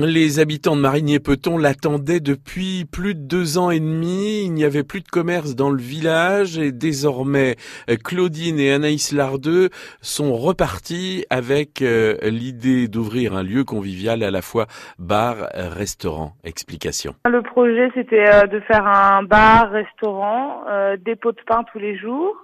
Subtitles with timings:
[0.00, 4.42] Les habitants de Marigné-Peton l'attendaient depuis plus de deux ans et demi.
[4.42, 7.56] Il n'y avait plus de commerce dans le village et désormais
[8.02, 9.68] Claudine et Anaïs Lardeux
[10.00, 14.64] sont repartis avec euh, l'idée d'ouvrir un lieu convivial à la fois
[14.98, 16.32] bar, restaurant.
[16.42, 17.14] Explication.
[17.26, 21.98] Le projet c'était euh, de faire un bar, restaurant, euh, dépôt de pain tous les
[21.98, 22.34] jours.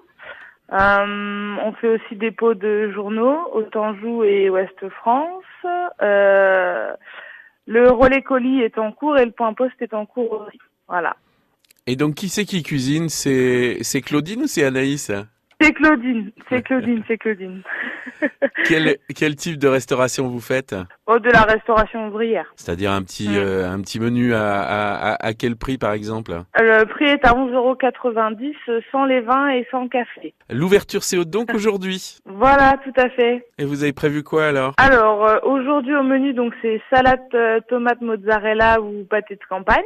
[0.71, 5.45] on fait aussi dépôt de journaux, Autanjou et Ouest France.
[7.71, 10.59] Le relais colis est en cours et le point poste est en cours aussi.
[10.89, 11.15] Voilà.
[11.87, 13.11] Et donc, qui c'est qui cuisine?
[13.11, 15.13] C'est Claudine ou c'est Anaïs?
[15.61, 17.63] C'est Claudine, c'est Claudine, c'est Claudine.
[18.69, 20.75] quel, quel type de restauration vous faites
[21.07, 22.47] oh, De la restauration ouvrière.
[22.55, 23.37] C'est-à-dire un petit, mm.
[23.37, 27.33] euh, un petit menu à, à, à, quel prix par exemple Le prix est à
[27.33, 30.33] 11,90€ sans les vins et sans café.
[30.51, 33.45] L'ouverture c'est donc aujourd'hui Voilà, tout à fait.
[33.59, 37.61] Et vous avez prévu quoi alors Alors euh, aujourd'hui au menu donc c'est salade euh,
[37.69, 39.83] tomate mozzarella ou pâté de campagne.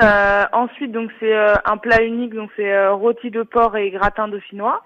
[0.00, 4.82] Euh, ensuite, donc c'est un plat unique, donc c'est rôti de porc et gratin dauphinois.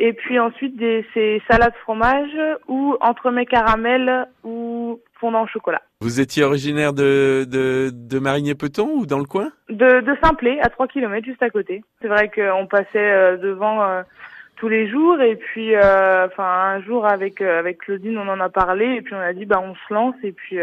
[0.00, 2.30] Et puis ensuite, des, c'est salade fromage
[2.68, 5.82] ou entremets caramel ou fondant au chocolat.
[6.00, 9.50] Vous étiez originaire de, de, de Marigné-Peton ou dans le coin?
[9.68, 11.82] De, de Saint-Plé, à 3 km juste à côté.
[12.00, 14.02] C'est vrai qu'on passait euh, devant euh,
[14.56, 18.48] tous les jours et puis euh, enfin un jour avec avec Claudine on en a
[18.48, 20.58] parlé et puis on a dit bah on se lance et puis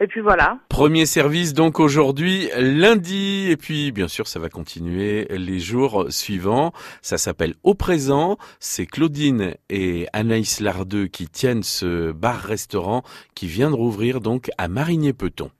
[0.00, 0.58] et puis voilà.
[0.68, 6.72] Premier service donc aujourd'hui lundi et puis bien sûr ça va continuer les jours suivants.
[7.02, 8.36] Ça s'appelle Au présent.
[8.60, 13.02] C'est Claudine et Anaïs Lardeux qui tiennent ce bar-restaurant
[13.34, 15.50] qui vient de rouvrir donc à Marigné-Peton.